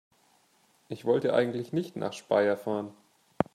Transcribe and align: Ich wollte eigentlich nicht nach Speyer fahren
Ich 0.87 1.05
wollte 1.05 1.35
eigentlich 1.35 1.73
nicht 1.73 1.95
nach 1.95 2.13
Speyer 2.13 2.57
fahren 2.57 2.91